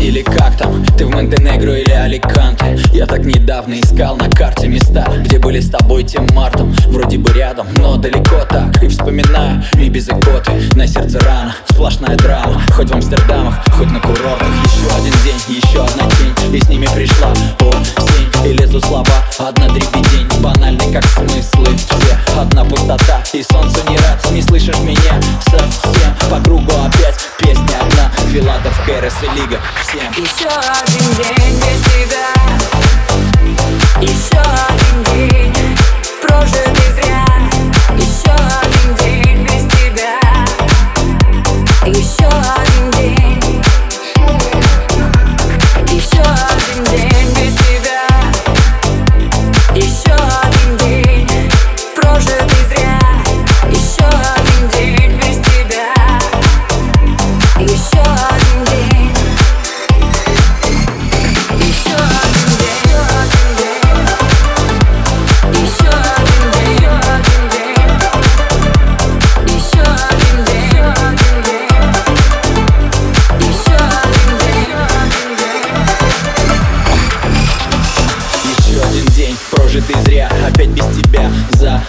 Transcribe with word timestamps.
или 0.00 0.22
как 0.22 0.56
там? 0.56 0.84
Ты 0.98 1.06
в 1.06 1.10
Монтенегро 1.10 1.76
или 1.76 1.92
Аликанте? 1.92 2.78
Я 2.92 3.06
так 3.06 3.24
недавно 3.24 3.74
искал 3.80 4.16
на 4.16 4.28
карте 4.28 4.68
места 4.68 5.06
Где 5.24 5.38
были 5.38 5.60
с 5.60 5.70
тобой 5.70 6.04
тем 6.04 6.26
мартом 6.34 6.74
Вроде 6.88 7.18
бы 7.18 7.32
рядом, 7.32 7.66
но 7.76 7.96
далеко 7.96 8.44
так. 8.48 8.82
И 8.82 8.88
вспоминаю, 8.88 9.62
и 9.78 9.88
без 9.88 10.08
икоты. 10.08 10.52
На 10.74 10.86
сердце 10.86 11.18
рана, 11.20 11.54
сплошная 11.68 12.16
драма. 12.16 12.62
Хоть 12.72 12.90
в 12.90 12.94
Амстердамах, 12.94 13.54
хоть 13.76 13.90
на 13.90 14.00
курортах. 14.00 14.48
Еще 14.64 14.94
один 14.96 15.14
день, 15.24 15.56
еще 15.56 15.84
одна 15.84 16.08
тень. 16.10 16.54
И 16.54 16.60
с 16.60 16.68
ними 16.68 16.86
пришла 16.94 17.30
осень 17.60 18.46
И 18.46 18.52
лезу 18.52 18.80
слова, 18.80 19.06
одна 19.38 19.68
дребедень. 19.68 20.28
Банальный 20.40 20.92
как 20.92 21.04
смыслы 21.06 21.66
все. 21.76 22.40
Одна 22.40 22.64
пустота, 22.64 23.22
и 23.32 23.42
солнце 23.42 23.80
не 23.88 23.96
рад. 23.96 24.30
Не 24.30 24.42
слышишь 24.42 24.78
меня 24.78 25.20
совсем. 25.44 26.30
По 26.30 26.40
кругу 26.40 26.72
опять 26.84 27.16
песня 27.38 27.76
одна. 27.80 28.10
Филадов, 28.32 28.80
Кэрос 28.86 29.14
и 29.22 29.40
Лига 29.40 29.58
всем. 29.82 30.12
Еще 30.12 30.48
один 30.48 31.10
день 31.16 31.58
без 31.60 31.80
тебя 31.82 32.43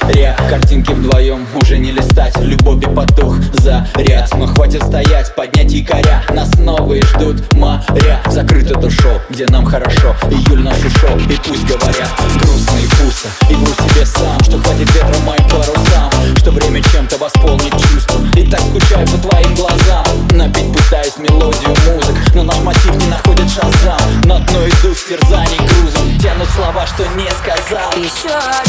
заря 0.05 0.35
Картинки 0.49 0.91
вдвоем 0.91 1.45
уже 1.55 1.77
не 1.77 1.91
листать. 1.91 2.37
Любовь 2.39 2.83
и 2.83 2.87
потух, 2.87 3.37
заряд. 3.53 4.29
Но 4.37 4.47
хватит 4.47 4.83
стоять, 4.83 5.33
поднять 5.35 5.71
якоря. 5.71 6.23
Нас 6.29 6.53
новые 6.57 7.01
ждут 7.03 7.53
моря. 7.53 8.21
Закрыт 8.27 8.71
это 8.71 8.89
шоу, 8.89 9.19
где 9.29 9.45
нам 9.47 9.65
хорошо. 9.65 10.15
Июль 10.29 10.61
наш 10.61 10.77
ушел, 10.77 11.17
и 11.17 11.37
пусть 11.47 11.65
говорят. 11.65 12.09
Грустно 12.41 12.77
и 12.77 12.87
пусто, 12.87 13.29
и 13.49 13.55
вру 13.55 13.67
себе 13.67 14.05
сам. 14.05 14.39
Что 14.43 14.57
хватит 14.59 14.93
ветра 14.93 15.17
моим 15.25 15.43
парусам? 15.49 16.11
Что 16.37 16.51
время 16.51 16.81
чем-то 16.91 17.17
восполнить 17.17 17.73
чувства 17.73 18.19
И 18.35 18.45
так 18.47 18.59
скучаю 18.59 19.07
по 19.07 19.17
твоим 19.29 19.55
глазам. 19.55 20.05
Напить 20.31 20.71
пытаюсь 20.71 21.17
мелодию 21.17 21.69
музык 21.69 22.15
Но 22.33 22.43
наш 22.43 22.57
мотив 22.59 22.95
не 22.95 23.07
находит 23.07 23.49
шазам. 23.49 24.21
На 24.25 24.39
дно 24.39 24.67
иду 24.67 24.93
с 24.93 25.03
терзаний 25.03 25.57
грузом. 25.57 26.19
Тянут 26.19 26.47
слова, 26.55 26.85
что 26.85 27.03
не 27.15 27.29
сказал. 27.31 27.91
Еще 27.93 28.64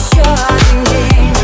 Еще 0.00 0.22
один 0.22 0.84
день 0.84 1.39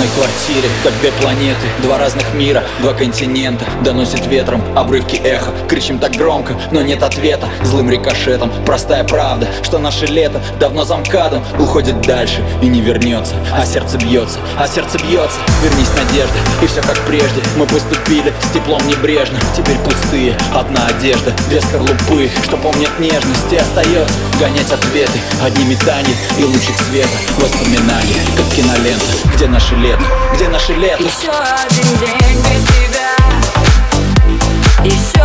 одной 0.00 0.08
квартире, 0.14 0.68
как 0.82 0.98
две 1.00 1.12
планеты 1.12 1.66
Два 1.82 1.98
разных 1.98 2.32
мира, 2.34 2.62
два 2.80 2.94
континента. 2.94 3.64
Доносит 3.84 4.26
ветром 4.26 4.62
обрывки 4.76 5.16
эха 5.16 5.50
Кричим 5.68 5.98
так 5.98 6.12
громко, 6.12 6.54
но 6.70 6.80
нет 6.82 7.02
ответа. 7.02 7.48
Злым 7.62 7.90
рикошетом, 7.90 8.50
простая 8.64 9.04
правда 9.04 9.48
Что 9.62 9.78
наше 9.78 10.06
лето 10.06 10.40
давно 10.58 10.84
замкадом 10.84 11.42
Уходит 11.58 12.00
дальше 12.02 12.42
и 12.62 12.66
не 12.66 12.80
вернется. 12.80 13.34
А 13.52 13.64
сердце 13.66 13.98
бьется, 13.98 14.38
а 14.58 14.66
сердце 14.66 14.98
бьется. 14.98 15.38
Вернись, 15.62 15.90
надежда, 15.96 16.38
и 16.62 16.66
все 16.66 16.80
как 16.80 16.98
прежде. 17.06 17.42
Мы 17.56 17.66
поступили 17.66 18.32
с 18.40 18.52
теплом 18.54 18.80
небрежно. 18.86 19.38
Теперь 19.56 19.76
пустые, 19.78 20.36
одна 20.54 20.86
одежда 20.86 21.32
Две 21.48 21.60
скорлупы, 21.60 22.30
что 22.44 22.56
помнят 22.56 22.98
нежность 22.98 23.52
И 23.52 23.56
остается 23.56 24.14
гонять 24.38 24.70
ответы 24.72 25.18
Одни 25.42 25.64
метания 25.64 26.14
и 26.38 26.44
лучик 26.44 26.76
света. 26.88 27.08
Воспоминания, 27.38 28.20
как 28.36 28.46
кинолента 28.54 29.04
Где 29.34 29.46
наше 29.48 29.74
лето, 29.76 29.89
где 30.34 30.48
наше 30.48 30.74
лето? 30.74 31.02
Еще 31.02 31.30
один 31.30 31.84
день 31.98 32.42
без 32.42 32.64
тебя. 32.66 33.16
Еще 34.84 35.24